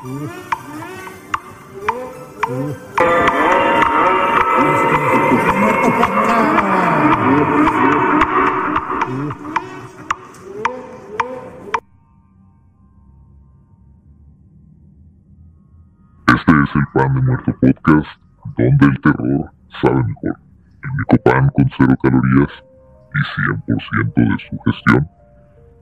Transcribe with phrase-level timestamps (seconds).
[0.00, 0.12] Este
[16.48, 18.08] es el Pan de Muerto Podcast,
[18.56, 20.40] donde el terror sabe mejor.
[20.82, 22.48] El único pan con cero calorías
[23.14, 25.06] y 100% de su gestión.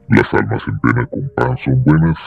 [0.09, 2.19] Las almas en pena con pan son buenas.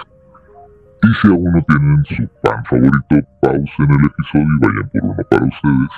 [1.03, 5.15] Y si aún no tienen su pan favorito, pausen el episodio y vayan por uno
[5.29, 5.89] para ustedes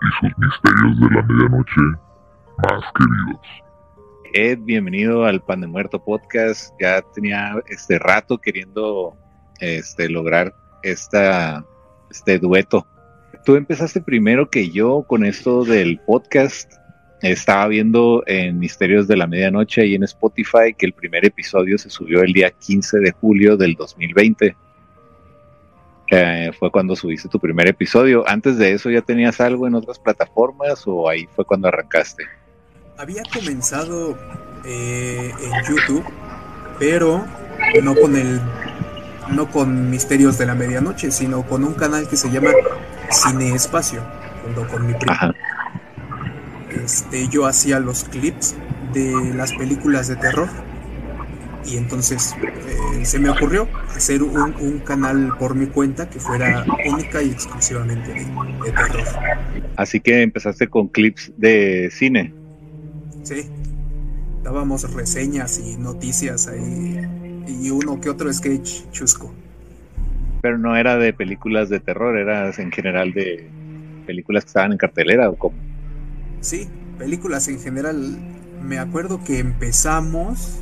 [0.00, 1.80] y sus misterios de la medianoche
[2.62, 3.46] más queridos.
[4.32, 6.72] Ed, bienvenido al Pan de Muerto Podcast.
[6.80, 9.16] Ya tenía este rato queriendo
[9.58, 11.62] este, lograr esta,
[12.10, 12.86] este dueto.
[13.44, 16.79] Tú empezaste primero que yo con esto del podcast.
[17.22, 21.90] Estaba viendo en Misterios de la Medianoche y en Spotify que el primer episodio se
[21.90, 24.56] subió el día 15 de julio del 2020.
[26.12, 28.24] Eh, fue cuando subiste tu primer episodio.
[28.26, 32.24] Antes de eso ya tenías algo en otras plataformas o ahí fue cuando arrancaste.
[32.96, 34.18] Había comenzado
[34.64, 36.04] eh, en YouTube,
[36.78, 37.24] pero
[37.82, 38.40] no con el
[39.30, 42.50] no con Misterios de la Medianoche, sino con un canal que se llama
[43.10, 44.02] Cine Espacio,
[44.42, 45.12] junto con mi primo.
[45.12, 45.32] Ajá.
[46.70, 48.54] Este, yo hacía los clips
[48.92, 50.48] de las películas de terror.
[51.64, 56.64] Y entonces eh, se me ocurrió hacer un, un canal por mi cuenta que fuera
[56.86, 58.24] única y exclusivamente de,
[58.64, 59.04] de terror.
[59.76, 62.32] Así que empezaste con clips de cine.
[63.22, 63.46] Sí,
[64.42, 66.98] dábamos reseñas y noticias ahí
[67.46, 69.32] y uno que otro sketch chusco.
[70.40, 73.46] Pero no era de películas de terror, era en general de
[74.06, 75.54] películas que estaban en cartelera o como.
[76.40, 78.18] Sí, películas en general.
[78.62, 80.60] Me acuerdo que empezamos.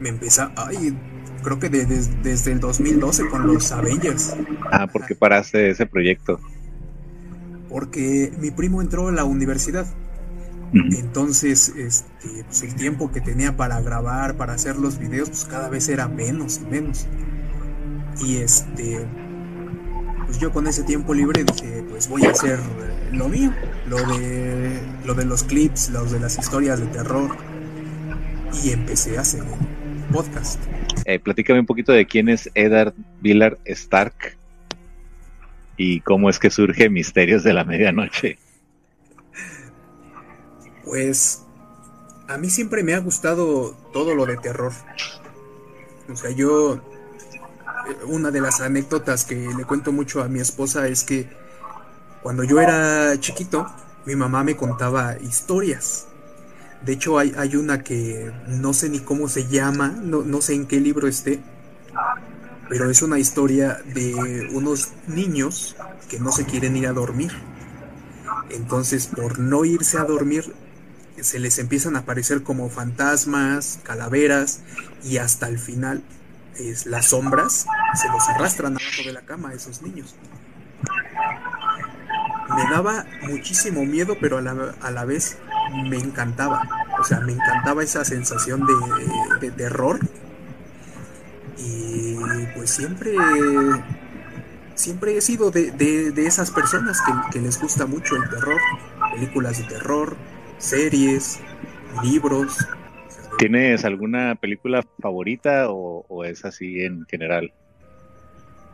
[0.00, 0.50] Me empezó.
[0.56, 0.96] Ay,
[1.42, 4.36] creo que de- de- desde el 2012 con los Avengers.
[4.70, 6.40] Ah, ¿por qué paraste ese proyecto?
[7.68, 9.86] Porque mi primo entró a la universidad.
[10.72, 15.70] Entonces, este, pues el tiempo que tenía para grabar, para hacer los videos, pues cada
[15.70, 17.06] vez era menos y menos.
[18.22, 19.06] Y este,
[20.26, 22.58] pues yo con ese tiempo libre dije, pues voy a hacer
[23.12, 23.52] lo mío,
[23.88, 27.36] lo de, lo de los clips, los de las historias de terror.
[28.62, 30.60] Y empecé a hacer el podcast.
[31.04, 34.36] Eh, platícame un poquito de quién es Eddard Villard Stark
[35.76, 38.38] y cómo es que surge Misterios de la Medianoche.
[40.84, 41.44] Pues
[42.28, 44.72] a mí siempre me ha gustado todo lo de terror.
[46.10, 50.88] O sea, yo eh, una de las anécdotas que le cuento mucho a mi esposa
[50.88, 51.28] es que
[52.28, 53.66] cuando yo era chiquito,
[54.04, 56.08] mi mamá me contaba historias.
[56.84, 60.66] De hecho, hay, una que no sé ni cómo se llama, no, no sé en
[60.66, 61.40] qué libro esté,
[62.68, 65.74] pero es una historia de unos niños
[66.10, 67.32] que no se quieren ir a dormir.
[68.50, 70.54] Entonces, por no irse a dormir,
[71.22, 74.60] se les empiezan a aparecer como fantasmas, calaveras
[75.02, 76.02] y hasta el final
[76.56, 80.14] es, las sombras se los arrastran abajo de la cama a esos niños.
[82.54, 85.38] Me daba muchísimo miedo, pero a la, a la vez
[85.88, 86.62] me encantaba.
[86.98, 90.00] O sea, me encantaba esa sensación de, de terror.
[91.58, 92.14] Y
[92.54, 93.14] pues siempre,
[94.74, 98.60] siempre he sido de, de- de esas personas que, que les gusta mucho el terror.
[99.14, 100.16] Películas de terror,
[100.58, 101.40] series,
[102.02, 102.56] libros.
[103.38, 107.52] ¿Tienes alguna película favorita o, o es así en general?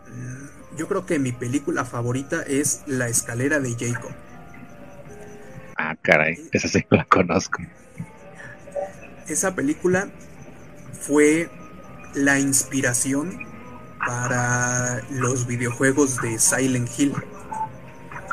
[0.09, 0.47] Mm,
[0.77, 4.11] Yo creo que mi película favorita es La escalera de Jacob.
[5.77, 7.63] Ah, caray, esa sí la conozco.
[9.29, 10.09] Esa película
[11.01, 11.49] fue
[12.15, 13.39] la inspiración
[14.05, 17.15] para los videojuegos de Silent Hill.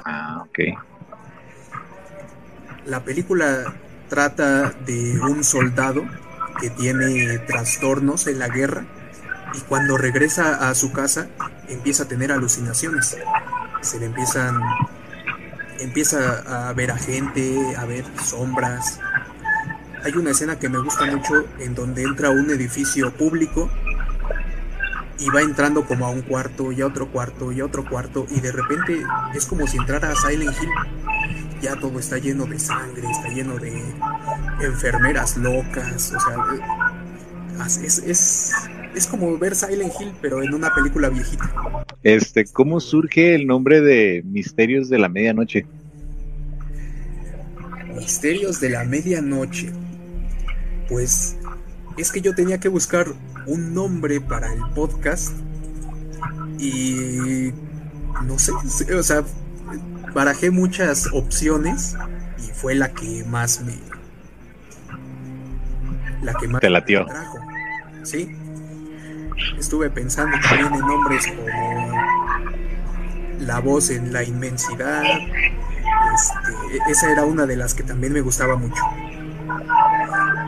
[0.05, 0.59] Ah, ok.
[2.85, 3.75] La película
[4.09, 6.03] trata de un soldado
[6.59, 8.85] que tiene trastornos en la guerra
[9.53, 11.27] y cuando regresa a su casa
[11.67, 13.17] empieza a tener alucinaciones.
[13.81, 14.59] Se le empiezan
[15.79, 18.99] empieza a ver a gente, a ver sombras.
[20.03, 23.69] Hay una escena que me gusta mucho en donde entra un edificio público
[25.19, 28.25] y va entrando como a un cuarto y a otro cuarto y a otro cuarto
[28.29, 29.03] y de repente
[29.35, 30.69] es como si entrara a Silent Hill
[31.61, 33.71] ya todo está lleno de sangre, está lleno de
[34.61, 38.51] enfermeras locas, o sea, es, es,
[38.95, 41.49] es como ver Silent Hill, pero en una película viejita.
[42.03, 45.65] Este, ¿cómo surge el nombre de Misterios de la Medianoche?
[47.95, 49.71] Misterios de la Medianoche.
[50.89, 51.37] Pues
[51.97, 53.07] es que yo tenía que buscar
[53.45, 55.31] un nombre para el podcast
[56.59, 57.51] Y
[58.25, 58.51] no sé,
[58.93, 59.23] o sea,
[60.13, 61.95] barajé muchas opciones
[62.39, 63.73] y fue la que más me
[66.21, 67.05] la que más te latió.
[67.05, 67.37] me trajo.
[68.03, 68.35] Sí.
[69.57, 72.01] Estuve pensando también en nombres como
[73.39, 75.03] La voz en la inmensidad.
[75.03, 78.83] Este, esa era una de las que también me gustaba mucho.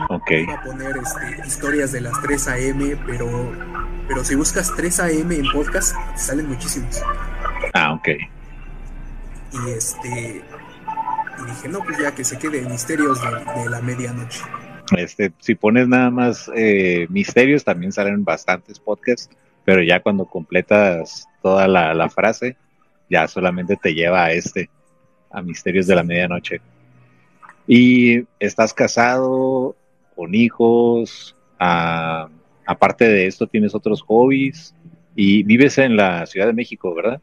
[0.08, 0.30] Ok.
[0.30, 3.52] Iba a poner este, historias de las 3 AM, pero
[4.06, 7.00] pero si buscas 3 AM en podcast, salen muchísimos.
[7.72, 8.08] Ah, ok.
[9.52, 10.44] Y este.
[11.38, 14.42] Y dije, no, pues ya que se quede Misterios de, de la Medianoche.
[14.96, 19.30] Este, si pones nada más eh, misterios, también salen bastantes podcasts,
[19.64, 22.56] pero ya cuando completas toda la, la frase,
[23.08, 24.70] ya solamente te lleva a este,
[25.30, 26.60] a Misterios de la Medianoche.
[27.66, 29.74] Y estás casado,
[30.14, 32.28] con hijos, ah,
[32.66, 34.74] aparte de esto tienes otros hobbies
[35.14, 37.20] y vives en la Ciudad de México, ¿verdad?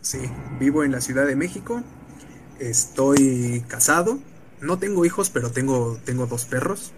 [0.00, 0.18] Sí,
[0.60, 1.82] vivo en la Ciudad de México.
[2.58, 4.18] Estoy casado.
[4.60, 6.92] No tengo hijos, pero tengo, tengo dos perros.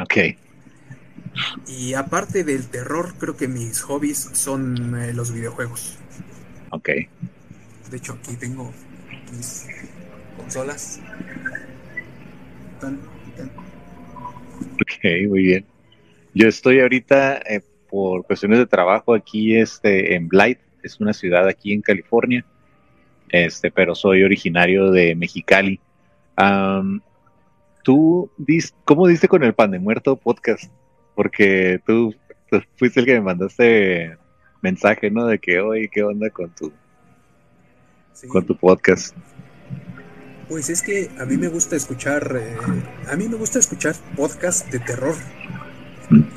[0.00, 0.36] Ok.
[1.66, 5.98] Y aparte del terror, creo que mis hobbies son eh, los videojuegos.
[6.70, 6.88] Ok.
[7.90, 8.72] De hecho, aquí tengo
[9.36, 9.66] mis
[10.36, 11.00] consolas.
[12.80, 13.00] Tan,
[13.36, 13.50] tan.
[14.74, 15.66] Ok, muy bien.
[16.34, 21.46] Yo estoy ahorita eh, por cuestiones de trabajo aquí este, en Blight, es una ciudad
[21.46, 22.44] aquí en California,
[23.28, 25.80] este, pero soy originario de Mexicali.
[26.36, 27.00] Am,
[27.84, 30.72] ¿Tú dis, cómo diste con el pan de muerto podcast?
[31.14, 32.14] Porque tú,
[32.50, 34.16] tú fuiste el que me mandaste
[34.62, 35.26] mensaje, ¿no?
[35.26, 36.72] De que, oye, ¿qué onda con tu,
[38.14, 38.26] Sí.
[38.26, 39.14] con tu podcast?
[40.48, 42.56] Pues es que a mí me gusta escuchar, eh,
[43.10, 45.14] a mí me gusta escuchar podcasts de terror.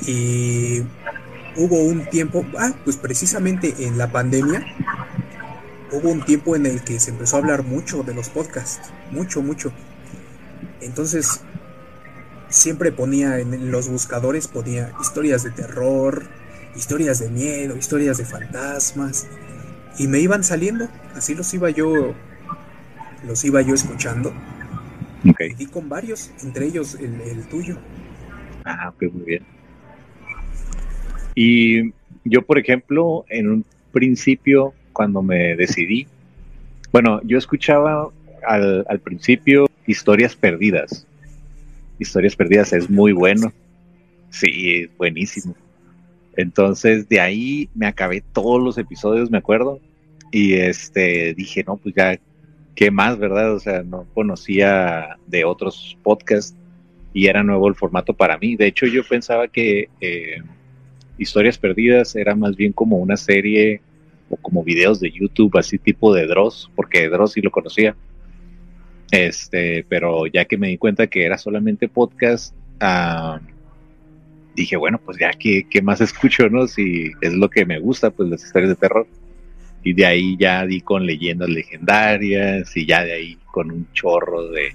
[0.06, 0.80] Y
[1.56, 4.64] hubo un tiempo, ah, pues precisamente en la pandemia,
[5.92, 9.40] hubo un tiempo en el que se empezó a hablar mucho de los podcasts, mucho,
[9.40, 9.72] mucho.
[10.80, 11.42] Entonces,
[12.48, 16.22] siempre ponía en los buscadores, ponía historias de terror,
[16.76, 19.26] historias de miedo, historias de fantasmas,
[19.98, 22.14] y me iban saliendo, así los iba yo,
[23.26, 24.32] los iba yo escuchando,
[25.28, 25.40] Ok.
[25.58, 27.76] y con varios, entre ellos el, el tuyo.
[28.64, 29.42] Ah, ok, muy bien.
[31.34, 31.92] Y
[32.24, 36.06] yo, por ejemplo, en un principio, cuando me decidí,
[36.92, 38.08] bueno, yo escuchaba
[38.46, 41.06] al, al principio historias perdidas.
[41.98, 43.52] Historias perdidas es muy bueno.
[44.30, 45.56] Sí, es buenísimo.
[46.36, 49.80] Entonces, de ahí me acabé todos los episodios, me acuerdo.
[50.30, 52.20] Y este dije, no, pues ya,
[52.74, 53.54] ¿qué más, verdad?
[53.54, 56.54] O sea, no conocía de otros podcasts
[57.14, 58.56] y era nuevo el formato para mí.
[58.56, 60.42] De hecho, yo pensaba que eh,
[61.16, 63.80] Historias Perdidas era más bien como una serie
[64.28, 67.96] o como videos de YouTube, así tipo de Dross, porque Dross sí lo conocía.
[69.10, 73.40] Este, pero ya que me di cuenta que era solamente podcast, ah,
[74.54, 76.66] dije, bueno, pues ya que qué más escucho, ¿no?
[76.66, 79.06] Si es lo que me gusta, pues las historias de terror.
[79.82, 84.48] Y de ahí ya di con leyendas legendarias y ya de ahí con un chorro
[84.48, 84.74] de,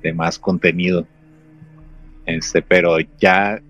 [0.00, 1.06] de más contenido.
[2.24, 3.60] Este, pero ya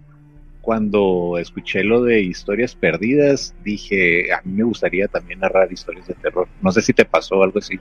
[0.61, 6.14] cuando escuché lo de historias perdidas, dije, a mí me gustaría también narrar historias de
[6.14, 6.46] terror.
[6.60, 7.81] No sé si te pasó algo así.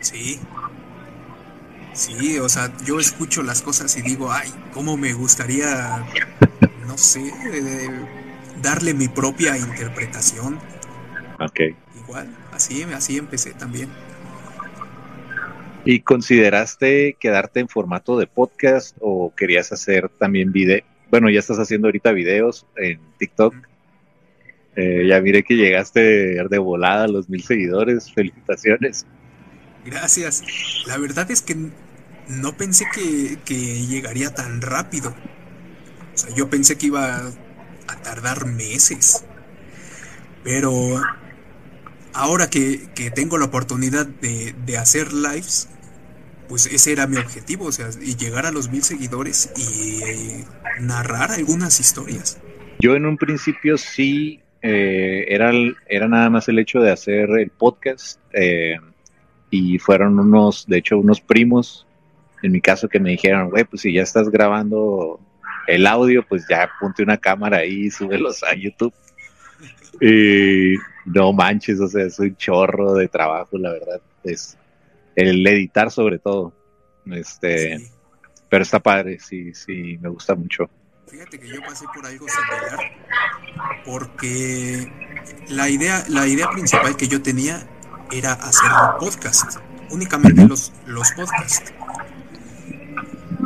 [0.00, 0.40] Sí.
[1.92, 6.04] Sí, o sea, yo escucho las cosas y digo, ay, cómo me gustaría,
[6.86, 7.20] no sé,
[7.52, 7.90] eh,
[8.62, 10.58] darle mi propia interpretación.
[11.40, 11.60] Ok.
[12.04, 13.88] Igual, así, así empecé también.
[15.84, 20.82] ¿Y consideraste quedarte en formato de podcast o querías hacer también video?
[21.10, 23.54] Bueno, ya estás haciendo ahorita videos en TikTok.
[24.76, 28.12] Eh, ya miré que llegaste de volada a los mil seguidores.
[28.12, 29.06] Felicitaciones.
[29.84, 30.42] Gracias.
[30.86, 31.56] La verdad es que
[32.28, 35.14] no pensé que, que llegaría tan rápido.
[36.14, 37.16] O sea, yo pensé que iba
[37.86, 39.24] a tardar meses.
[40.44, 41.00] Pero
[42.12, 45.68] ahora que, que tengo la oportunidad de, de hacer lives,
[46.48, 50.44] pues ese era mi objetivo, o sea, y llegar a los mil seguidores y eh,
[50.80, 52.40] narrar algunas historias.
[52.80, 55.52] Yo en un principio sí eh, era,
[55.88, 58.78] era nada más el hecho de hacer el podcast eh,
[59.50, 61.86] y fueron unos, de hecho, unos primos,
[62.42, 65.20] en mi caso, que me dijeron, güey, pues si ya estás grabando
[65.66, 68.94] el audio, pues ya ponte una cámara ahí y súbelos a YouTube.
[70.00, 74.00] Y no manches, o sea, es un chorro de trabajo, la verdad.
[74.24, 74.56] Es
[75.16, 76.52] el editar sobre todo.
[77.06, 77.88] Este, Sí.
[78.48, 80.70] pero está padre, sí, sí, me gusta mucho.
[81.08, 82.78] Fíjate que yo pasé por algo similar
[83.84, 84.92] porque
[85.48, 87.66] la idea, la idea principal que yo tenía
[88.10, 89.56] era hacer un podcast,
[89.90, 91.72] únicamente los, los podcasts.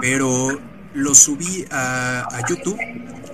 [0.01, 0.61] Pero
[0.95, 2.79] lo subí a, YouTube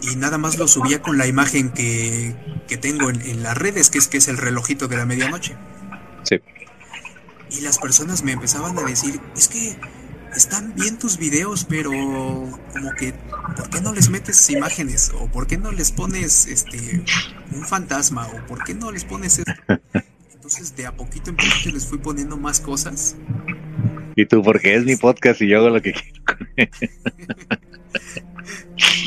[0.02, 2.34] y nada más lo subía con la imagen que,
[2.80, 5.56] tengo en, las redes, que es que es el relojito de la medianoche.
[6.22, 6.40] Sí.
[7.50, 9.76] Y las personas me empezaban a decir, es que
[10.34, 13.12] están bien tus videos, pero como que,
[13.56, 15.12] ¿por qué no les metes imágenes?
[15.20, 17.04] ¿O por qué no les pones este
[17.52, 18.28] un fantasma?
[18.28, 19.52] ¿O por qué no les pones esto?
[20.50, 23.14] Entonces de a poquito en poquito les fui poniendo más cosas.
[24.16, 24.42] ¿Y tú?
[24.42, 26.70] Porque es mi podcast y yo hago lo que quiero con él.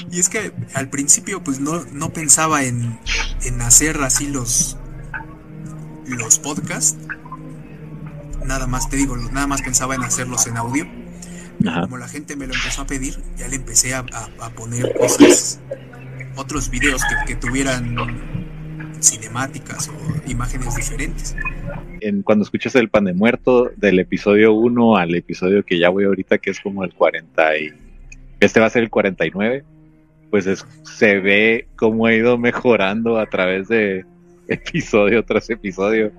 [0.09, 2.97] y es que al principio pues no, no pensaba en,
[3.43, 4.77] en hacer así los,
[6.05, 6.97] los podcasts.
[8.45, 10.88] Nada más, te digo, nada más pensaba en hacerlos en audio
[11.81, 14.05] como la gente me lo empezó a pedir, ya le empecé a,
[14.55, 15.59] poner cosas,
[16.35, 17.95] otros videos que, tuvieran
[19.03, 21.36] cinemáticas o imágenes diferentes.
[22.01, 26.05] En, cuando escuchas el pan de muerto, del episodio 1 al episodio que ya voy
[26.05, 27.69] ahorita, que es como el 40 y...
[28.39, 29.63] Este va a ser el 49,
[30.29, 34.05] pues se ve cómo ha ido mejorando a través de
[34.48, 36.12] episodio tras episodio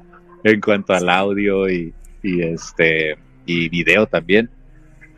[0.42, 4.48] en cuanto al audio y, y este y video también.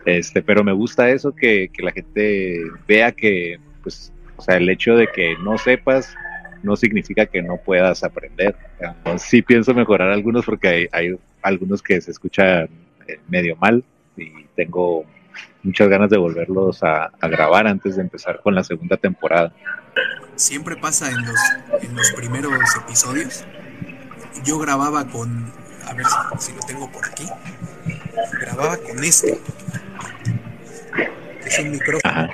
[0.05, 4.95] Este, pero me gusta eso que, la gente vea que, pues, o sea, el hecho
[4.95, 6.15] de que no sepas
[6.63, 8.57] no significa que no puedas aprender.
[9.19, 12.69] sí pienso mejorar algunos porque hay, algunos que se escuchan
[13.07, 13.85] eh, medio mal
[14.17, 15.05] y tengo
[15.63, 19.53] muchas ganas de volverlos a, grabar antes de empezar con la segunda temporada.
[20.35, 21.41] Siempre pasa en los,
[21.83, 23.45] en los primeros episodios.
[24.45, 25.53] Yo grababa con,
[25.87, 27.25] a ver si, si lo tengo por aquí,
[28.41, 29.39] grababa con este
[31.47, 32.29] es un micrófono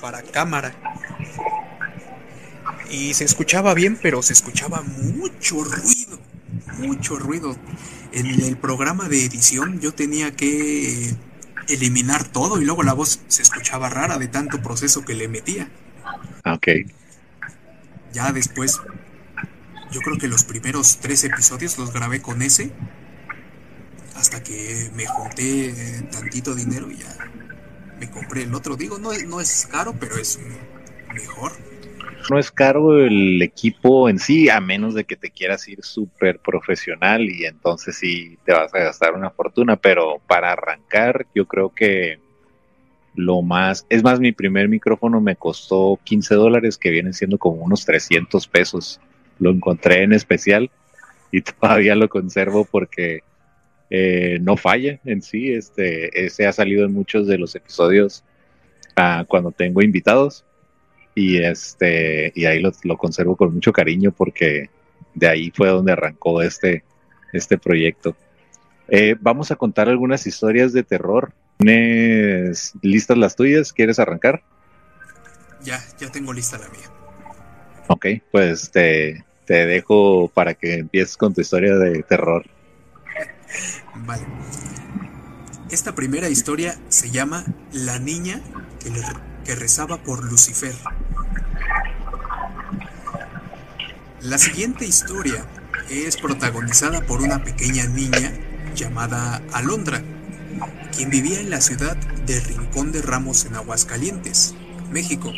[0.00, 0.72] para, cámara.
[2.94, 6.20] Y se escuchaba bien, pero se escuchaba mucho ruido,
[6.78, 7.56] mucho ruido.
[8.12, 11.16] En el programa de edición yo tenía que
[11.68, 15.68] eliminar todo y luego la voz se escuchaba rara de tanto proceso que le metía.
[16.44, 16.68] Ok.
[18.12, 18.80] Ya después,
[19.90, 22.70] yo creo que los primeros tres episodios los grabé con ese,
[24.14, 27.16] hasta que me junté tantito dinero y ya
[27.98, 28.76] me compré el otro.
[28.76, 30.38] Digo, no es, no es caro, pero es
[31.12, 31.73] mejor.
[32.30, 36.38] No es caro el equipo en sí, a menos de que te quieras ir súper
[36.38, 41.74] profesional y entonces sí te vas a gastar una fortuna, pero para arrancar yo creo
[41.74, 42.18] que
[43.14, 47.62] lo más, es más, mi primer micrófono me costó 15 dólares, que vienen siendo como
[47.62, 49.00] unos 300 pesos.
[49.38, 50.70] Lo encontré en especial
[51.30, 53.20] y todavía lo conservo porque
[53.90, 55.52] eh, no falla en sí.
[55.52, 58.24] Este, ese ha salido en muchos de los episodios
[58.96, 60.44] ah, cuando tengo invitados
[61.14, 64.70] y este y ahí lo, conservo con mucho cariño porque
[65.14, 66.84] de ahí fue donde arrancó este,
[67.32, 68.16] este proyecto.
[68.88, 71.32] Eh, vamos a contar algunas historias de terror.
[71.58, 73.72] ¿Tienes listas las tuyas?
[73.72, 74.42] ¿Quieres arrancar?
[75.62, 76.90] Ya, ya tengo lista la mía.
[77.88, 82.44] Ok, pues te, te dejo para que empieces con tu historia de terror.
[83.94, 84.24] Vale.
[85.70, 88.40] Esta primera historia se llama La niña
[89.44, 90.74] que, rezaba por Lucifer.
[94.20, 95.46] La siguiente historia
[95.88, 98.32] es protagonizada por una pequeña niña
[98.74, 100.02] llamada Alondra,
[100.94, 104.54] quien vivía en la ciudad de Rincón de Ramos en Aguascalientes,
[104.90, 105.32] México.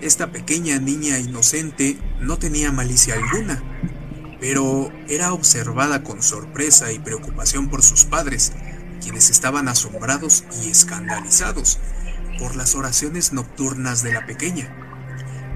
[0.00, 3.62] Esta pequeña niña inocente no tenía malicia alguna
[4.40, 8.52] pero era observada con sorpresa y preocupación por sus padres,
[9.00, 11.78] quienes estaban asombrados y escandalizados
[12.38, 14.68] por las oraciones nocturnas de la pequeña.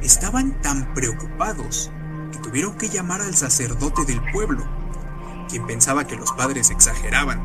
[0.03, 1.91] Estaban tan preocupados
[2.33, 4.65] que tuvieron que llamar al sacerdote del pueblo,
[5.49, 7.43] quien pensaba que los padres exageraban,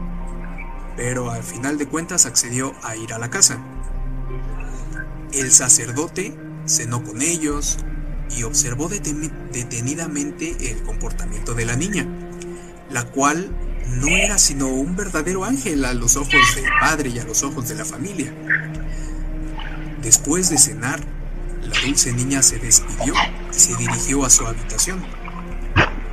[0.95, 3.59] pero al final de cuentas accedió a ir a la casa.
[5.31, 7.77] El sacerdote cenó con ellos,
[8.37, 12.07] y observó detenidamente el comportamiento de la niña,
[12.89, 13.49] la cual
[13.95, 17.67] no era sino un verdadero ángel a los ojos del padre y a los ojos
[17.67, 18.33] de la familia.
[20.01, 20.99] Después de cenar,
[21.61, 23.13] la dulce niña se despidió
[23.51, 25.03] y se dirigió a su habitación.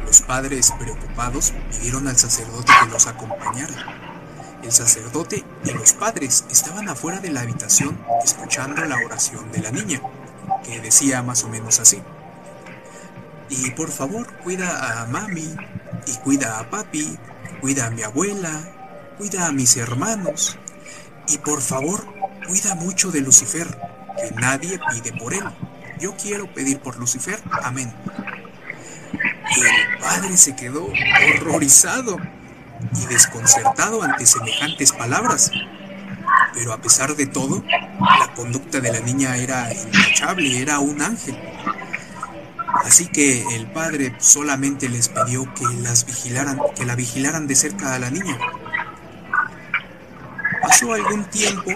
[0.04, 3.74] Los padres, preocupados, pidieron al sacerdote que los acompañara.
[4.62, 9.70] El sacerdote y los padres estaban afuera de la habitación escuchando la oración de la
[9.70, 10.00] niña
[10.64, 12.02] que decía más o menos así.
[13.48, 15.54] Y por favor, cuida a mami,
[16.06, 17.16] y cuida a papi,
[17.60, 18.72] cuida a mi abuela,
[19.18, 20.58] cuida a mis hermanos,
[21.28, 22.06] y por favor,
[22.46, 23.66] cuida mucho de Lucifer,
[24.16, 25.44] que nadie pide por él.
[26.00, 27.92] Yo quiero pedir por Lucifer, amén.
[30.00, 32.18] padre se quedó horrorizado
[32.94, 35.50] y desconcertado ante semejantes palabras.
[36.54, 37.62] Pero a pesar de todo,
[38.00, 41.36] la conducta de la niña era intachable, era un ángel.
[42.86, 47.96] Así que el padre solamente les pidió que las vigilaran, que la vigilaran de cerca
[47.96, 48.38] a la niña.
[50.62, 51.72] Pasó algún tiempo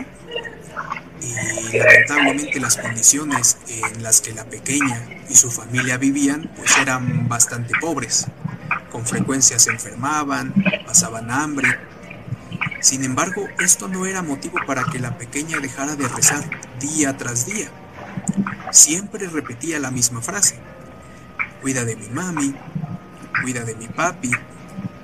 [1.21, 7.29] y lamentablemente las condiciones en las que la pequeña y su familia vivían pues eran
[7.29, 8.29] bastante pobres.
[8.93, 10.55] Con frecuencia se enfermaban,
[10.87, 11.77] pasaban hambre.
[12.81, 16.45] Sin embargo, esto no era motivo para que la pequeña dejara de rezar
[16.79, 17.69] día tras día.
[18.71, 20.70] Siempre repetía la misma frase.
[21.61, 22.55] Cuida de mi mami,
[23.43, 24.31] cuida de mi papi,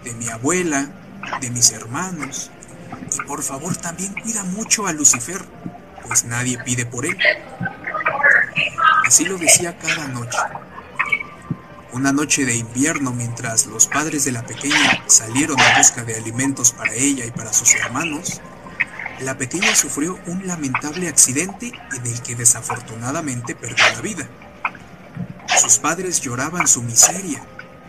[0.05, 0.89] de mi abuela,
[1.41, 2.51] de mis hermanos.
[3.13, 5.45] Y por favor también cuida mucho a Lucifer,
[6.07, 7.19] pues nadie pide por él.
[9.07, 10.39] Así lo decía cada noche.
[11.93, 16.73] Una noche de invierno mientras los padres de la pequeña salieron en busca de alimentos
[16.73, 18.41] para ella y para sus hermanos,
[19.21, 24.29] la pequeña sufrió un lamentable accidente en el que desafortunadamente perdió la vida.
[25.57, 27.43] Sus padres lloraban su miseria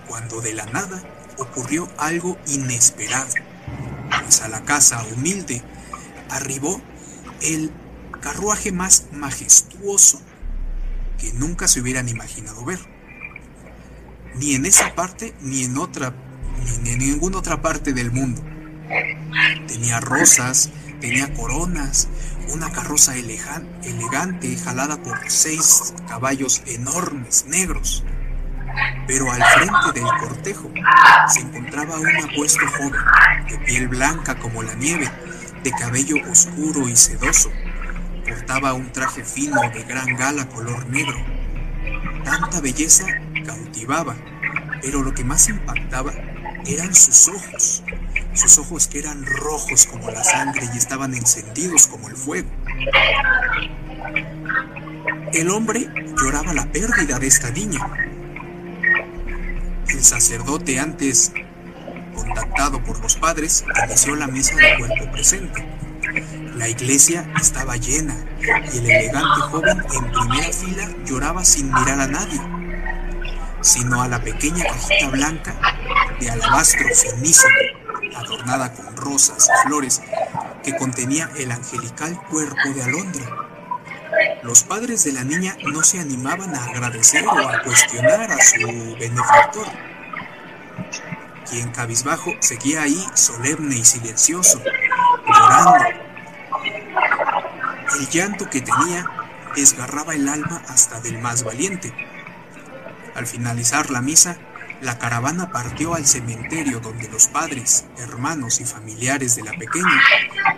[0.07, 1.03] cuando de la nada
[1.37, 3.33] ocurrió algo inesperado,
[4.23, 5.61] pues a la casa humilde
[6.29, 6.81] arribó
[7.41, 7.71] el
[8.21, 10.21] carruaje más majestuoso
[11.19, 12.79] que nunca se hubieran imaginado ver.
[14.35, 16.13] Ni en esa parte, ni en otra,
[16.83, 18.41] ni en ninguna otra parte del mundo.
[19.67, 22.07] Tenía rosas, tenía coronas,
[22.53, 28.03] una carroza elegante jalada por seis caballos enormes, negros.
[29.07, 30.71] Pero al frente del cortejo
[31.27, 33.01] se encontraba un apuesto joven,
[33.49, 35.09] de piel blanca como la nieve,
[35.63, 37.49] de cabello oscuro y sedoso,
[38.27, 41.17] Portaba un traje fino de gran gala color negro.
[42.25, 43.05] Tanta belleza
[43.45, 44.17] cautivaba,
[44.81, 46.11] pero lo que más impactaba
[46.65, 47.83] eran sus ojos.
[48.37, 52.47] Sus ojos que eran rojos como la sangre y estaban encendidos como el fuego.
[55.33, 55.87] El hombre
[56.21, 57.79] lloraba la pérdida de esta niña.
[59.89, 61.31] El sacerdote antes
[62.15, 65.67] contactado por los padres inició la misa de cuerpo presente.
[66.55, 72.07] La iglesia estaba llena y el elegante joven en primera fila lloraba sin mirar a
[72.07, 72.39] nadie,
[73.61, 75.55] sino a la pequeña cajita blanca
[76.19, 77.53] de alabastro finísimo,
[78.17, 80.01] adornada con rosas y flores,
[80.63, 83.25] que contenía el angelical cuerpo de Alondra.
[84.43, 88.95] Los padres de la niña no se animaban a agradecer o a cuestionar a su
[88.99, 89.67] benefactor,
[91.49, 94.61] quien cabizbajo seguía ahí solemne y silencioso,
[95.27, 95.85] llorando
[97.99, 99.05] el llanto que tenía
[99.55, 101.93] desgarraba el alma hasta del más valiente.
[103.15, 104.37] Al finalizar la misa,
[104.81, 110.01] la caravana partió al cementerio donde los padres, hermanos y familiares de la pequeña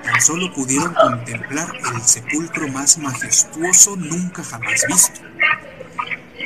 [0.04, 5.22] tan solo pudieron contemplar el sepulcro más majestuoso nunca jamás visto.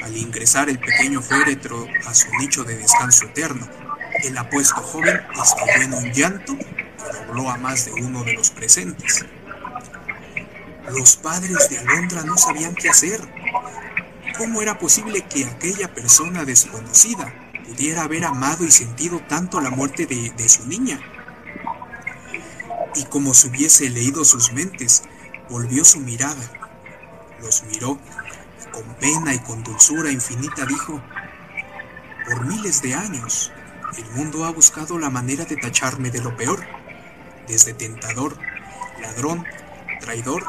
[0.03, 3.67] Al ingresar el pequeño féretro a su nicho de descanso eterno,
[4.23, 8.51] el apuesto joven estalló en un llanto que dobló a más de uno de los
[8.51, 9.25] presentes.
[10.91, 13.21] Los padres de Alondra no sabían qué hacer.
[14.37, 20.05] ¿Cómo era posible que aquella persona desconocida pudiera haber amado y sentido tanto la muerte
[20.05, 20.99] de, su niña?
[22.95, 25.03] Y como si hubiese leído sus mentes,
[25.49, 26.43] volvió su mirada.
[27.41, 27.99] Los miró
[28.71, 31.01] con pena y con dulzura infinita dijo,
[32.25, 33.51] por miles de años,
[33.97, 36.65] el mundo ha buscado la manera de tacharme de lo peor,
[37.47, 38.37] desde tentador,
[39.01, 39.45] ladrón,
[39.99, 40.43] traidor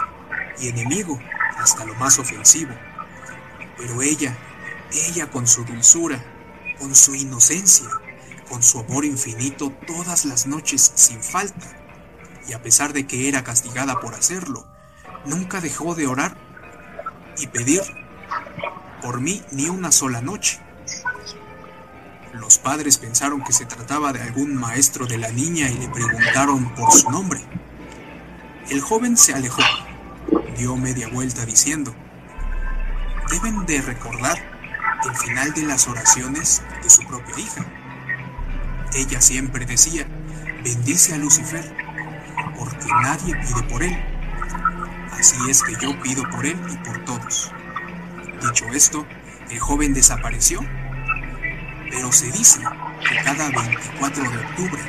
[0.60, 1.18] y enemigo
[1.58, 2.72] hasta lo más ofensivo.
[3.76, 4.36] Pero ella,
[4.92, 6.24] ella con su dulzura,
[6.78, 7.88] con su inocencia,
[8.48, 11.66] con su amor infinito todas las noches sin falta,
[12.48, 14.66] y a pesar de que era castigada por hacerlo,
[15.24, 16.36] nunca dejó de orar
[17.38, 17.82] y pedir
[19.02, 20.60] por mí ni una sola noche.
[22.32, 26.74] Los padres pensaron que se trataba de algún maestro de la niña y le preguntaron
[26.74, 27.40] por su nombre.
[28.68, 29.62] El joven se alejó
[30.56, 31.94] dio media vuelta diciendo,
[33.30, 34.53] deben de recordar
[35.04, 37.64] el final de las oraciones de su propia hija.
[38.94, 40.06] Ella siempre decía,
[40.62, 41.64] bendice a Lucifer,
[42.58, 43.96] porque nadie pide por él.
[45.12, 47.52] Así es que yo pido por él y por todos.
[48.42, 49.06] Dicho esto,
[49.50, 50.60] el joven desapareció,
[51.90, 52.60] pero se dice
[53.08, 54.82] que cada 24 de octubre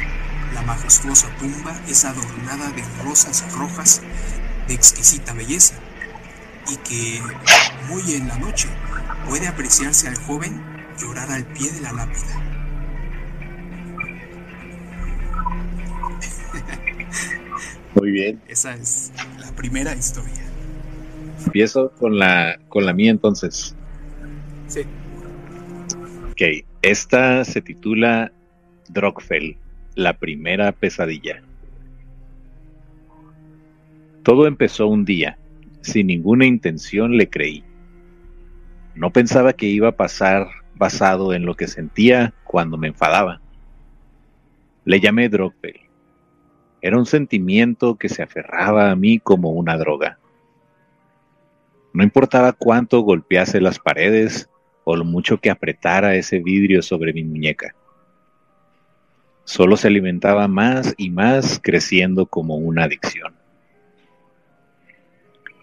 [0.54, 4.02] la majestuosa tumba es adornada de rosas rojas
[4.68, 5.76] de exquisita belleza
[6.70, 7.22] y que
[7.88, 8.70] muy en la noche
[9.28, 10.62] puede apreciarse al joven
[11.00, 12.42] llorar al pie de la lápida.
[17.96, 18.42] Muy bien.
[18.48, 20.44] Esa es la primera historia.
[21.46, 23.76] Empiezo con la, con la mía entonces.
[24.68, 24.82] Sí.
[26.32, 28.32] Ok, esta se titula
[28.90, 29.58] Drogfell,
[29.96, 31.42] la primera pesadilla.
[34.24, 35.38] Todo empezó un día.
[35.82, 37.64] Sin ninguna intención le creí.
[38.96, 43.42] No pensaba que iba a pasar basado en lo que sentía cuando me enfadaba.
[44.86, 45.82] Le llamé Drogfell.
[46.82, 50.18] Era un sentimiento que se aferraba a mí como una droga.
[51.94, 54.50] No importaba cuánto golpease las paredes
[54.86, 57.76] o lo mucho que apretara ese vidrio sobre mi muñeca.
[59.44, 63.34] Solo se alimentaba más y más creciendo como una adicción.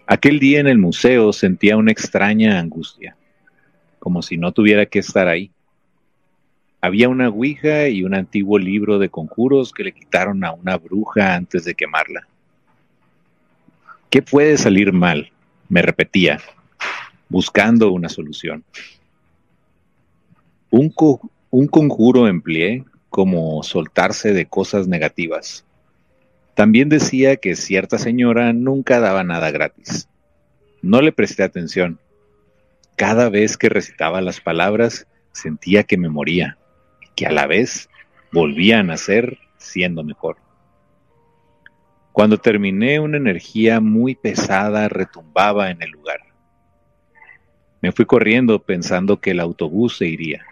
[0.05, 3.15] Aquel día en el museo sentía una extraña angustia,
[4.03, 5.49] como si no tuviera que estar ahí.
[6.81, 11.35] Había una ouija y un antiguo libro de conjuros que le quitaron a una bruja
[11.35, 12.27] antes de quemarla.
[14.09, 15.31] ¿Qué puede salir mal?
[15.69, 16.41] Me repetía,
[17.29, 18.65] buscando una solución.
[20.69, 20.93] Un,
[21.49, 25.63] un conjuro empleé como soltarse de cosas negativas.
[26.55, 30.09] También decía que cierta señora nunca daba nada gratis.
[30.81, 31.99] No le presté atención.
[32.95, 36.57] Cada vez que recitaba las palabras sentía que me moría
[37.15, 37.89] que a la vez
[38.31, 40.37] volvían a ser siendo mejor.
[42.11, 46.19] Cuando terminé, una energía muy pesada retumbaba en el lugar.
[47.81, 50.45] Me fui corriendo pensando que el autobús se iría.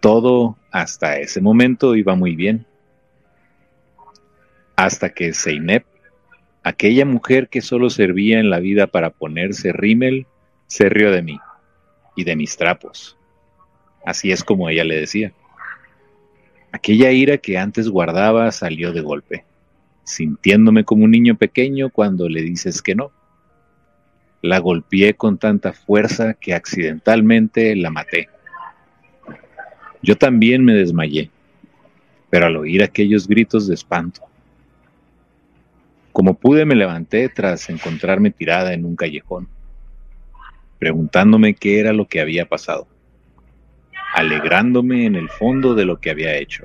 [0.00, 2.66] Todo hasta ese momento iba muy bien.
[4.74, 5.86] Hasta que Zeynep,
[6.64, 10.26] aquella mujer que solo servía en la vida para ponerse rímel,
[10.66, 11.38] se rió de mí
[12.16, 13.16] y de mis trapos.
[14.04, 15.32] Así es como ella le decía.
[16.72, 19.44] Aquella ira que antes guardaba salió de golpe,
[20.04, 23.12] sintiéndome como un niño pequeño cuando le dices que no.
[24.40, 28.28] La golpeé con tanta fuerza que accidentalmente la maté.
[30.02, 31.30] Yo también me desmayé,
[32.28, 34.22] pero al oír aquellos gritos de espanto.
[36.10, 39.48] Como pude me levanté tras encontrarme tirada en un callejón,
[40.82, 42.88] preguntándome qué era lo que había pasado
[44.12, 46.64] alegrándome en el fondo de lo que había hecho.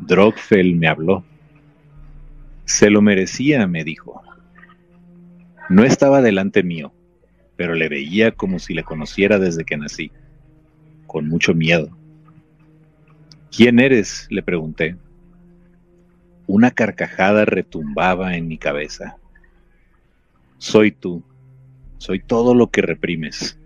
[0.00, 1.24] Drogfell me habló.
[2.64, 4.20] Se lo merecía, me dijo.
[5.68, 6.92] No estaba delante mío,
[7.54, 10.10] pero le veía como si le conociera desde que nací,
[11.06, 11.96] con mucho miedo.
[13.56, 14.26] ¿Quién eres?
[14.28, 14.96] le pregunté.
[16.48, 19.16] Una carcajada retumbaba en mi cabeza.
[20.58, 21.22] Soy tú,
[21.98, 23.58] soy todo lo que reprimes.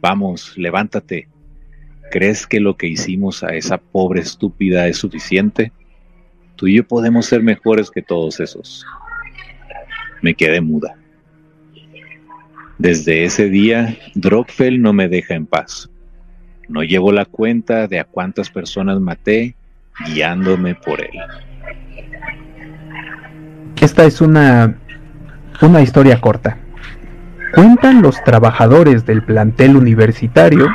[0.00, 1.28] Vamos, levántate,
[2.10, 5.72] ¿Crees que lo que hicimos a esa pobre estúpida es suficiente?
[6.56, 8.84] Tú y yo podemos ser mejores que todos esos.
[10.20, 10.96] Me quedé muda.
[12.78, 15.88] Desde ese día, Drogfell no me deja en paz.
[16.68, 19.54] No llevo la cuenta de a cuántas personas maté
[20.06, 21.16] guiándome por él.
[23.80, 24.76] Esta es una,
[25.62, 26.58] una historia corta.
[27.54, 30.68] Cuentan los trabajadores del plantel universitario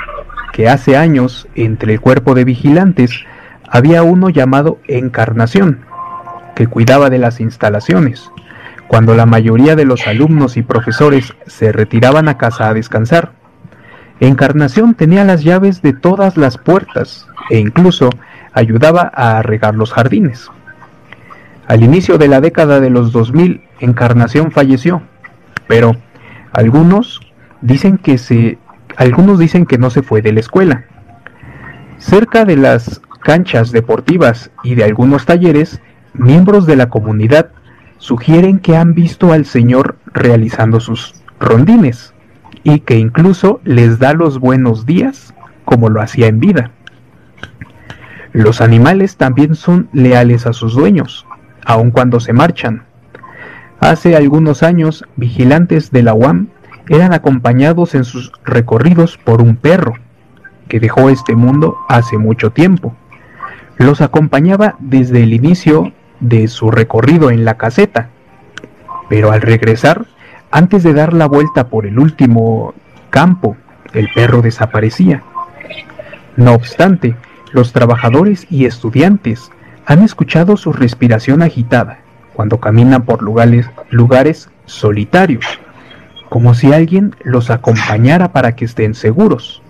[0.52, 3.12] que hace años entre el cuerpo de vigilantes
[3.68, 5.86] había uno llamado Encarnación,
[6.54, 8.30] que cuidaba de las instalaciones,
[8.88, 13.32] cuando la mayoría de los alumnos y profesores se retiraban a casa a descansar.
[14.20, 18.10] Encarnación tenía las llaves de todas las puertas e incluso
[18.54, 20.50] ayudaba a regar los jardines.
[21.68, 25.02] Al inicio de la década de los 2000, Encarnación falleció,
[25.68, 25.96] pero
[26.56, 27.20] algunos
[27.62, 28.58] dicen que se
[28.96, 30.86] algunos dicen que no se fue de la escuela.
[31.98, 35.82] Cerca de las canchas deportivas y de algunos talleres,
[36.14, 37.50] miembros de la comunidad
[37.98, 42.14] sugieren que han visto al Señor realizando sus rondines
[42.64, 45.34] y que incluso les da los buenos días
[45.66, 46.72] como lo hacía en vida.
[48.32, 51.26] Los animales también son leales a sus dueños,
[51.66, 52.84] aun cuando se marchan.
[53.86, 56.48] Hace algunos años, vigilantes de la UAM
[56.90, 59.94] eran acompañados en sus recorridos por un perro,
[60.68, 62.96] que dejó este mundo hace mucho tiempo.
[63.78, 68.10] Los acompañaba desde el inicio de su recorrido en la caseta,
[69.08, 70.08] pero al regresar,
[70.50, 72.74] antes de dar la vuelta por el último
[73.12, 73.56] campo,
[73.94, 75.22] el perro desaparecía.
[76.38, 77.16] No obstante,
[77.52, 79.52] los trabajadores y estudiantes
[79.86, 82.00] han escuchado su respiración agitada
[82.36, 85.60] cuando caminan por lugares, lugares solitarios
[86.30, 89.62] como si alguien los acompañara para que estén seguros.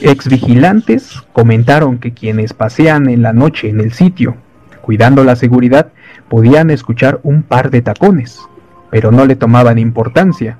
[0.00, 4.36] Ex vigilantes comentaron que quienes pasean en la noche en el sitio,
[4.82, 5.88] cuidando la seguridad,
[6.28, 8.40] podían escuchar un par de tacones,
[8.90, 10.58] pero no le tomaban importancia.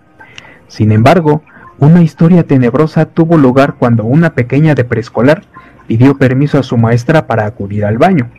[0.67, 1.43] Sin embargo,
[1.79, 5.43] una historia tenebrosa tuvo lugar cuando una pequeña de preescolar
[5.87, 8.31] pidió permiso a su maestra para acudir al baño.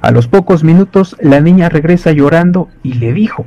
[0.00, 3.46] A los pocos minutos la niña regresa llorando y le dijo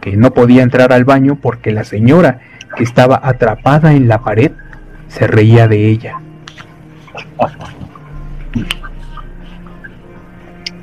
[0.00, 2.40] que no podía entrar al baño porque la señora,
[2.76, 4.52] que estaba atrapada en la pared,
[5.08, 6.20] se reía de ella.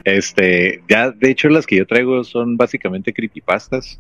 [0.04, 4.00] Este, ya de hecho las que yo traigo son básicamente creepypastas.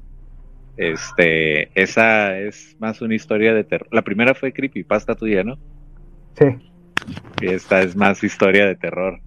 [0.78, 3.88] Este, esa es más una historia de terror.
[3.92, 5.60] La primera fue creepypasta tuya, ¿no?
[6.40, 6.46] Sí.
[7.42, 9.20] Y esta es más historia de terror.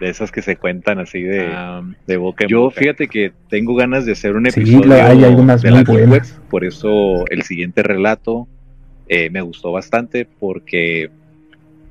[0.00, 3.74] De esas que se cuentan así de, Ah, de boca en Yo fíjate que tengo
[3.74, 6.40] ganas de hacer un episodio Sí, hay algunas de muy la Deep Web, buenas.
[6.48, 8.46] por eso el siguiente relato
[9.08, 11.10] eh, me gustó bastante porque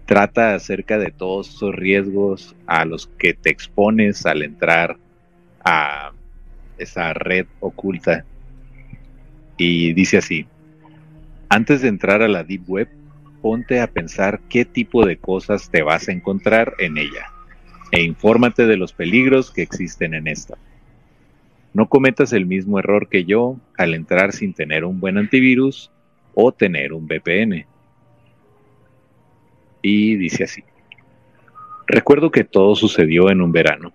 [0.05, 4.95] trata acerca de todos esos riesgos a los que te expones al entrar
[5.65, 6.11] a
[6.77, 8.23] esa red oculta.
[9.57, 10.45] Y dice así,
[11.49, 12.87] antes de entrar a la Deep Web,
[13.41, 17.31] ponte a pensar qué tipo de cosas te vas a encontrar en ella
[17.91, 20.57] e infórmate de los peligros que existen en esta.
[21.73, 25.91] No cometas el mismo error que yo al entrar sin tener un buen antivirus
[26.33, 27.65] o tener un VPN.
[29.81, 30.63] Y dice así.
[31.85, 33.93] Recuerdo que todo sucedió en un verano.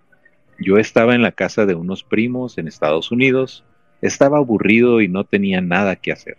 [0.59, 3.65] Yo estaba en la casa de unos primos en Estados Unidos,
[4.01, 6.37] estaba aburrido y no tenía nada que hacer.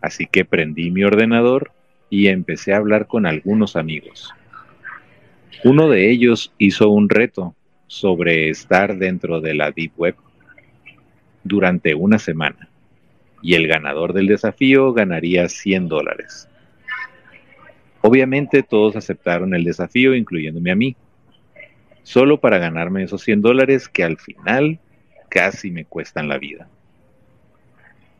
[0.00, 1.72] Así que prendí mi ordenador
[2.10, 4.32] y empecé a hablar con algunos amigos.
[5.64, 7.54] Uno de ellos hizo un reto
[7.86, 10.16] sobre estar dentro de la Deep Web
[11.44, 12.68] durante una semana
[13.42, 16.48] y el ganador del desafío ganaría 100 dólares.
[18.00, 20.96] Obviamente todos aceptaron el desafío, incluyéndome a mí,
[22.02, 24.78] solo para ganarme esos 100 dólares que al final
[25.28, 26.68] casi me cuestan la vida.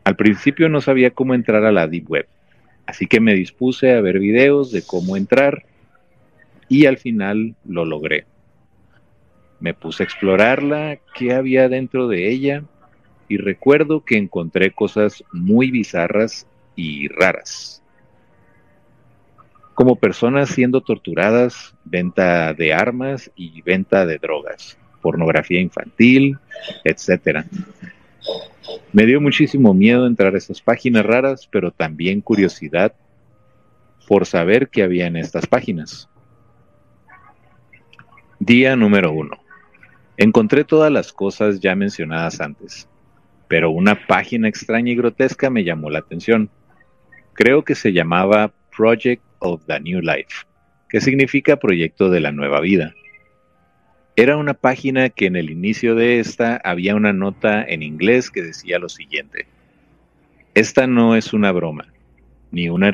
[0.04, 2.28] Al principio no sabía cómo entrar a la Deep Web,
[2.86, 5.64] así que me dispuse a ver videos de cómo entrar
[6.68, 8.26] y al final lo logré.
[9.60, 12.62] Me puse a explorarla, qué había dentro de ella
[13.28, 17.82] y recuerdo que encontré cosas muy bizarras y raras.
[19.74, 26.38] Como personas siendo torturadas, venta de armas y venta de drogas, pornografía infantil,
[26.84, 27.44] etc.
[28.92, 32.94] Me dio muchísimo miedo entrar a esas páginas raras, pero también curiosidad
[34.08, 36.08] por saber qué había en estas páginas.
[38.38, 39.38] Día número uno.
[40.16, 42.88] Encontré todas las cosas ya mencionadas antes,
[43.48, 46.48] pero una página extraña y grotesca me llamó la atención.
[47.34, 50.46] Creo que se llamaba Project of the New Life,
[50.88, 52.94] que significa Proyecto de la Nueva Vida.
[54.18, 58.42] Era una página que en el inicio de esta había una nota en inglés que
[58.42, 59.46] decía lo siguiente.
[60.54, 61.92] Esta no es una broma,
[62.50, 62.90] ni una,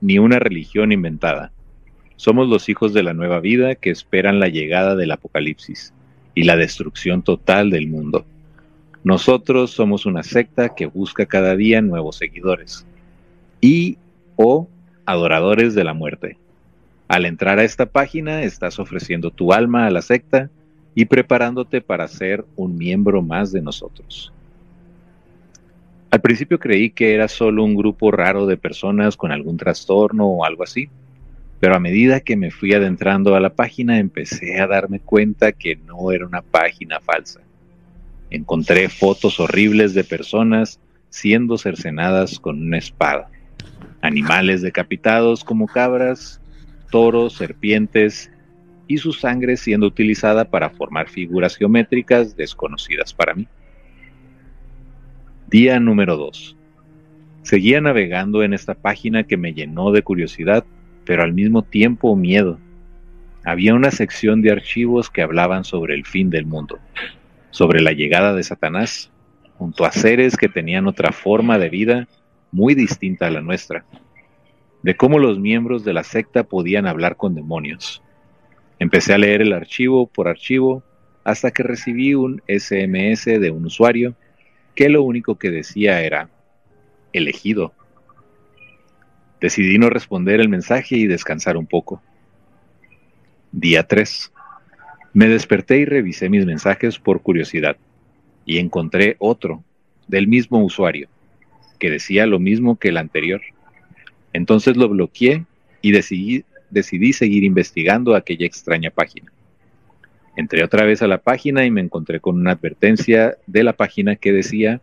[0.00, 1.52] ni una religión inventada.
[2.16, 5.92] Somos los hijos de la nueva vida que esperan la llegada del apocalipsis
[6.34, 8.24] y la destrucción total del mundo.
[9.04, 12.86] Nosotros somos una secta que busca cada día nuevos seguidores
[13.60, 13.98] y
[14.36, 14.70] o
[15.04, 16.38] adoradores de la muerte.
[17.08, 20.50] Al entrar a esta página estás ofreciendo tu alma a la secta
[20.94, 24.32] y preparándote para ser un miembro más de nosotros.
[26.10, 30.44] Al principio creí que era solo un grupo raro de personas con algún trastorno o
[30.44, 30.88] algo así,
[31.60, 35.76] pero a medida que me fui adentrando a la página empecé a darme cuenta que
[35.76, 37.40] no era una página falsa.
[38.30, 43.30] Encontré fotos horribles de personas siendo cercenadas con una espada,
[44.00, 46.40] animales decapitados como cabras,
[46.86, 48.30] toros, serpientes
[48.88, 53.48] y su sangre siendo utilizada para formar figuras geométricas desconocidas para mí.
[55.48, 56.56] Día número 2.
[57.42, 60.64] Seguía navegando en esta página que me llenó de curiosidad,
[61.04, 62.58] pero al mismo tiempo miedo.
[63.44, 66.80] Había una sección de archivos que hablaban sobre el fin del mundo,
[67.50, 69.12] sobre la llegada de Satanás,
[69.56, 72.08] junto a seres que tenían otra forma de vida
[72.50, 73.84] muy distinta a la nuestra,
[74.86, 78.04] de cómo los miembros de la secta podían hablar con demonios.
[78.78, 80.84] Empecé a leer el archivo por archivo
[81.24, 84.14] hasta que recibí un SMS de un usuario
[84.76, 86.30] que lo único que decía era
[87.12, 87.74] elegido.
[89.40, 92.00] Decidí no responder el mensaje y descansar un poco.
[93.50, 94.32] Día 3.
[95.14, 97.76] Me desperté y revisé mis mensajes por curiosidad
[98.44, 99.64] y encontré otro
[100.06, 101.08] del mismo usuario
[101.80, 103.40] que decía lo mismo que el anterior.
[104.36, 105.46] Entonces lo bloqueé
[105.80, 109.32] y decidí, decidí seguir investigando aquella extraña página.
[110.36, 114.16] Entré otra vez a la página y me encontré con una advertencia de la página
[114.16, 114.82] que decía,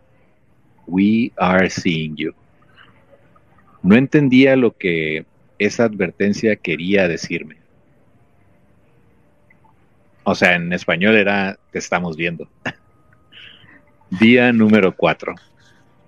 [0.88, 2.34] We are seeing you.
[3.84, 5.28] No entendía lo que
[5.60, 7.58] esa advertencia quería decirme.
[10.24, 12.50] O sea, en español era, te estamos viendo.
[14.10, 15.36] Día número 4.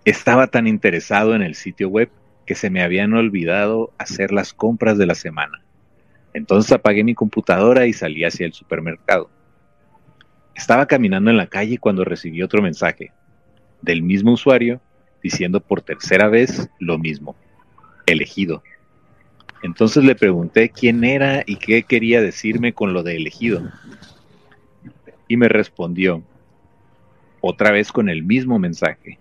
[0.03, 2.09] Estaba tan interesado en el sitio web
[2.45, 5.61] que se me habían olvidado hacer las compras de la semana.
[6.33, 9.29] Entonces apagué mi computadora y salí hacia el supermercado.
[10.53, 13.11] Estaba caminando en la calle cuando recibí otro mensaje
[13.81, 14.81] del mismo usuario
[15.21, 17.35] diciendo por tercera vez lo mismo,
[18.05, 18.63] elegido.
[19.63, 23.63] Entonces le pregunté quién era y qué quería decirme con lo de elegido.
[25.27, 26.23] Y me respondió,
[27.41, 29.17] otra vez con el mismo mensaje.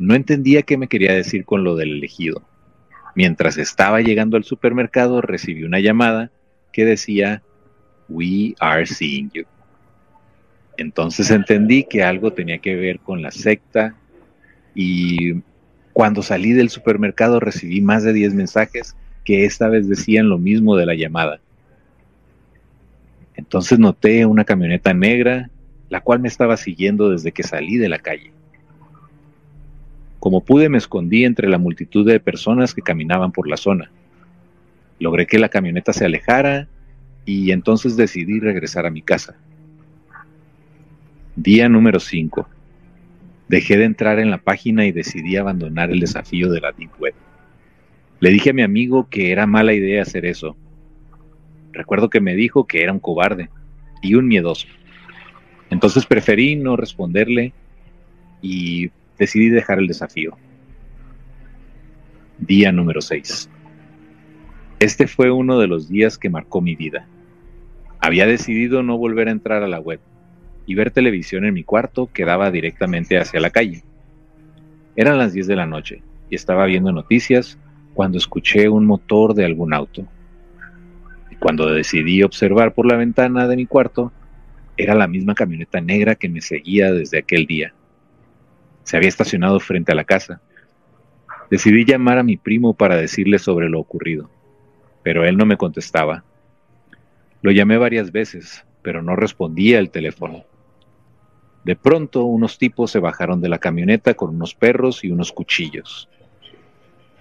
[0.00, 2.42] No entendía qué me quería decir con lo del elegido.
[3.14, 6.30] Mientras estaba llegando al supermercado recibí una llamada
[6.72, 7.42] que decía,
[8.08, 9.44] We are seeing you.
[10.78, 13.94] Entonces entendí que algo tenía que ver con la secta
[14.74, 15.42] y
[15.92, 20.76] cuando salí del supermercado recibí más de 10 mensajes que esta vez decían lo mismo
[20.76, 21.40] de la llamada.
[23.34, 25.50] Entonces noté una camioneta negra,
[25.90, 28.32] la cual me estaba siguiendo desde que salí de la calle.
[30.20, 33.90] Como pude me escondí entre la multitud de personas que caminaban por la zona.
[34.98, 36.68] Logré que la camioneta se alejara
[37.24, 39.36] y entonces decidí regresar a mi casa.
[41.36, 42.46] Día número 5.
[43.48, 47.14] Dejé de entrar en la página y decidí abandonar el desafío de la Deep Web.
[48.20, 50.54] Le dije a mi amigo que era mala idea hacer eso.
[51.72, 53.48] Recuerdo que me dijo que era un cobarde
[54.02, 54.66] y un miedoso.
[55.70, 57.54] Entonces preferí no responderle
[58.42, 60.36] y decidí dejar el desafío.
[62.38, 63.50] Día número 6.
[64.78, 67.06] Este fue uno de los días que marcó mi vida.
[68.00, 70.00] Había decidido no volver a entrar a la web
[70.64, 73.84] y ver televisión en mi cuarto que daba directamente hacia la calle.
[74.96, 77.58] Eran las 10 de la noche y estaba viendo noticias
[77.92, 80.06] cuando escuché un motor de algún auto.
[81.30, 84.12] Y cuando decidí observar por la ventana de mi cuarto,
[84.78, 87.74] era la misma camioneta negra que me seguía desde aquel día.
[88.90, 90.40] Se había estacionado frente a la casa.
[91.48, 94.28] Decidí llamar a mi primo para decirle sobre lo ocurrido,
[95.04, 96.24] pero él no me contestaba.
[97.40, 100.42] Lo llamé varias veces, pero no respondía el teléfono.
[101.62, 106.08] De pronto unos tipos se bajaron de la camioneta con unos perros y unos cuchillos.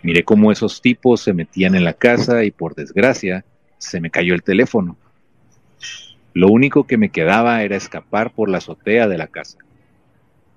[0.01, 3.45] Miré cómo esos tipos se metían en la casa y por desgracia
[3.77, 4.97] se me cayó el teléfono.
[6.33, 9.59] Lo único que me quedaba era escapar por la azotea de la casa.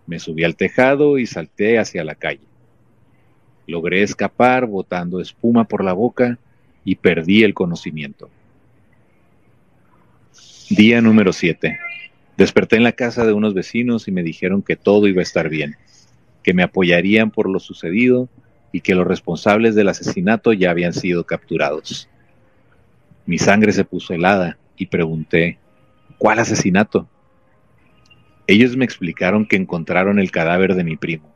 [0.06, 2.46] Me subí al tejado y salté hacia la calle.
[3.66, 6.38] Logré escapar botando espuma por la boca
[6.84, 8.28] y perdí el conocimiento.
[10.70, 11.78] Día número 7.
[12.36, 15.48] Desperté en la casa de unos vecinos y me dijeron que todo iba a estar
[15.48, 15.76] bien,
[16.42, 18.28] que me apoyarían por lo sucedido
[18.72, 22.08] y que los responsables del asesinato ya habían sido capturados.
[23.26, 25.58] Mi sangre se puso helada y pregunté,
[26.18, 27.06] ¿cuál asesinato?
[28.46, 31.32] Ellos me explicaron que encontraron el cadáver de mi primo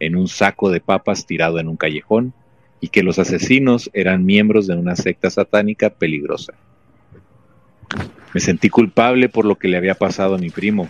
[0.00, 2.34] en un saco de papas tirado en un callejón
[2.80, 6.54] y que los asesinos eran miembros de una secta satánica peligrosa.
[8.34, 10.88] Me sentí culpable por lo que le había pasado a mi primo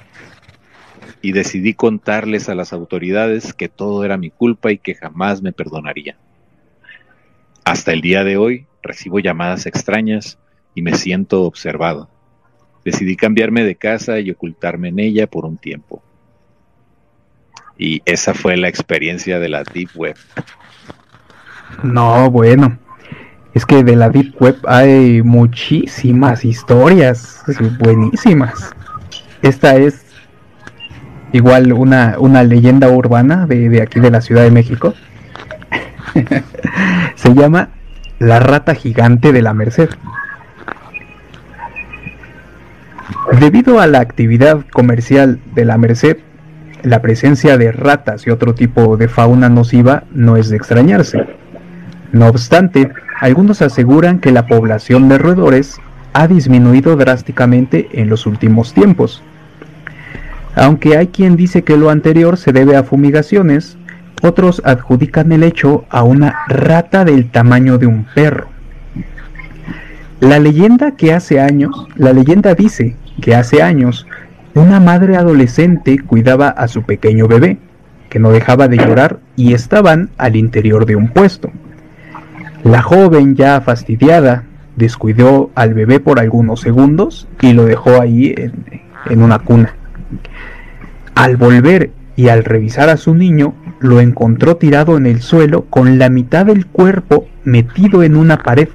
[1.22, 5.52] y decidí contarles a las autoridades que todo era mi culpa y que jamás me
[5.52, 6.16] perdonaría.
[7.64, 10.38] Hasta el día de hoy recibo llamadas extrañas
[10.74, 12.08] y me siento observado.
[12.84, 16.02] Decidí cambiarme de casa y ocultarme en ella por un tiempo.
[17.78, 20.16] Y esa fue la experiencia de la Deep Web.
[21.82, 22.78] No, bueno.
[23.54, 27.42] Es que de la Deep Web hay muchísimas historias
[27.78, 28.74] buenísimas.
[29.42, 30.06] Esta es
[31.32, 34.94] igual una, una leyenda urbana de, de aquí de la Ciudad de México.
[37.14, 37.70] Se llama
[38.18, 39.90] La rata gigante de la Merced.
[43.40, 46.18] Debido a la actividad comercial de la Merced,
[46.82, 51.26] la presencia de ratas y otro tipo de fauna nociva no es de extrañarse.
[52.12, 52.90] No obstante,
[53.20, 55.80] algunos aseguran que la población de roedores
[56.12, 59.22] ha disminuido drásticamente en los últimos tiempos.
[60.54, 63.76] Aunque hay quien dice que lo anterior se debe a fumigaciones,
[64.22, 68.48] otros adjudican el hecho a una rata del tamaño de un perro.
[70.20, 74.06] La leyenda que hace años, la leyenda dice que hace años
[74.54, 77.58] una madre adolescente cuidaba a su pequeño bebé,
[78.08, 81.50] que no dejaba de llorar y estaban al interior de un puesto.
[82.64, 84.44] La joven, ya fastidiada,
[84.74, 89.74] descuidó al bebé por algunos segundos y lo dejó ahí en, una cuna.
[91.14, 95.98] Al volver y al revisar a su niño, lo encontró tirado en el suelo con
[95.98, 98.68] la mitad del cuerpo metido en una pared.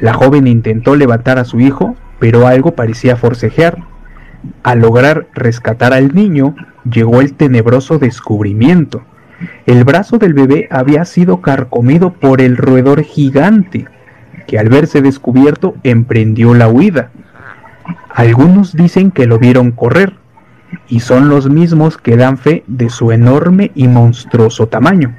[0.00, 3.78] La joven intentó levantar a su hijo, pero algo parecía forcejear.
[4.62, 6.56] Al lograr rescatar al niño,
[6.90, 9.02] llegó el tenebroso descubrimiento.
[9.66, 13.86] El brazo del bebé había sido carcomido por el roedor gigante,
[14.46, 17.10] que al verse descubierto emprendió la huida.
[18.08, 20.14] Algunos dicen que lo vieron correr,
[20.88, 25.14] y son los mismos que dan fe de su enorme y monstruoso tamaño.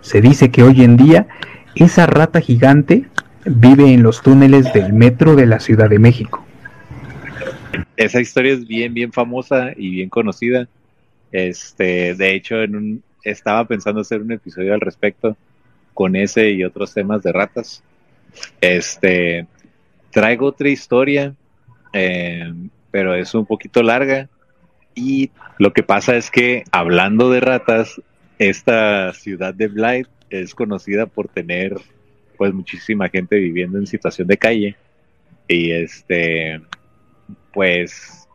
[0.00, 1.26] Se dice que hoy en día
[1.74, 3.08] esa rata gigante
[3.48, 6.44] vive en los túneles del metro de la Ciudad de México.
[7.96, 10.68] Esa historia es bien, bien famosa y bien conocida.
[11.32, 15.36] Este, de hecho, en un, estaba pensando hacer un episodio al respecto
[15.94, 17.82] con ese y otros temas de ratas.
[18.60, 19.46] Este,
[20.10, 21.34] traigo otra historia,
[21.92, 22.52] eh,
[22.90, 24.28] pero es un poquito larga.
[24.94, 28.00] Y lo que pasa es que, hablando de ratas,
[28.38, 31.76] esta ciudad de Blythe es conocida por tener
[32.38, 34.76] pues muchísima gente viviendo en situación de calle
[35.48, 36.62] y este
[37.52, 38.28] pues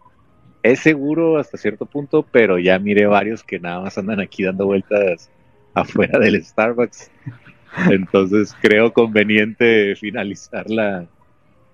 [0.62, 4.66] es seguro hasta cierto punto, pero ya miré varios que nada más andan aquí dando
[4.66, 5.30] vueltas
[5.74, 7.12] afuera del Starbucks.
[7.90, 11.06] Entonces creo conveniente finalizar la,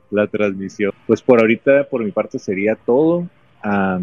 [0.10, 0.94] la transmisión.
[1.06, 3.28] Pues por ahorita, por mi parte, sería todo.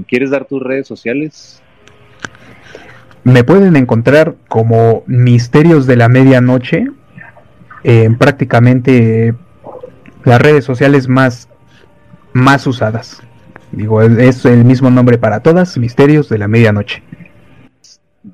[0.07, 1.63] ¿Quieres dar tus redes sociales?
[3.25, 6.87] Me pueden encontrar como Misterios de la Medianoche
[7.87, 9.33] en prácticamente
[10.25, 11.49] las redes sociales más,
[12.33, 13.23] más usadas.
[13.71, 17.05] Digo, es el mismo nombre para todas, Misterios de la Medianoche.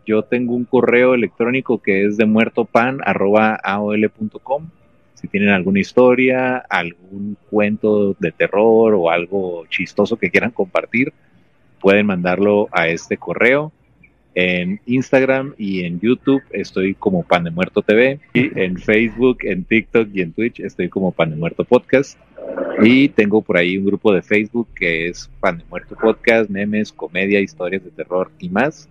[0.07, 4.71] Yo tengo un correo electrónico que es de muertopan.aol.com.
[5.13, 11.13] Si tienen alguna historia, algún cuento de terror o algo chistoso que quieran compartir,
[11.79, 13.71] pueden mandarlo a este correo.
[14.35, 18.19] En Instagram y en YouTube estoy como Pan de Muerto TV.
[18.33, 22.19] Y en Facebook, en TikTok y en Twitch estoy como Pan de Muerto Podcast.
[22.83, 26.93] Y tengo por ahí un grupo de Facebook que es Pan de Muerto Podcast, memes,
[26.93, 28.89] comedia, historias de terror y más.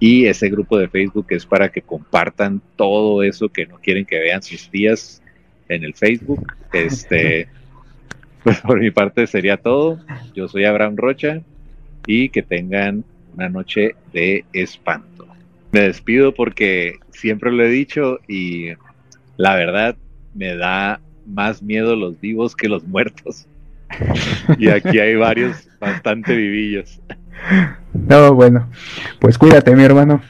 [0.00, 4.18] Y ese grupo de Facebook es para que compartan todo eso que no quieren que
[4.20, 5.22] vean sus tías
[5.68, 6.52] en el Facebook.
[6.72, 7.48] Este,
[8.44, 9.98] pues por mi parte sería todo.
[10.34, 11.40] Yo soy Abraham Rocha
[12.06, 13.04] y que tengan
[13.38, 15.24] una noche de espanto.
[15.70, 18.70] Me despido porque siempre lo he dicho y
[19.36, 19.96] la verdad
[20.34, 23.46] me da más miedo los vivos que los muertos.
[24.58, 27.00] y aquí hay varios bastante vivillos.
[27.92, 28.68] No, bueno,
[29.20, 30.20] pues cuídate, mi hermano.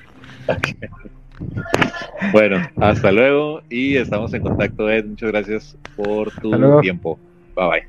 [2.32, 5.06] Bueno, hasta luego y estamos en contacto, Ed.
[5.06, 7.18] Muchas gracias por tu tiempo.
[7.56, 7.88] Bye bye.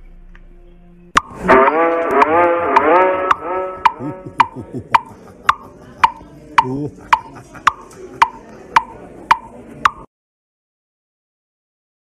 [6.66, 7.19] Ooh.